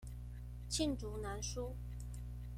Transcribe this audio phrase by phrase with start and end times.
[0.67, 1.75] 罄竹難書